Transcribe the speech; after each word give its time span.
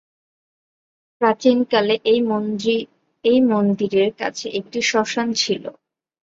প্রাচীনকালে 1.21 1.95
এই 3.25 3.39
মন্দিরের 3.51 4.11
কাছে 4.19 4.45
একটি 4.59 4.79
শ্মশান 4.89 5.27
ছিল। 5.41 5.63